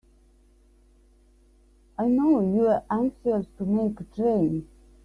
I 1.99 2.07
know 2.07 2.41
you're 2.41 2.81
anxious 2.89 3.45
to 3.59 3.65
make 3.67 3.99
a 3.99 4.03
train. 4.05 4.67